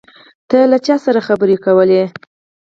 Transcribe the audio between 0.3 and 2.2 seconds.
ته له چا سره خبرې کولې؟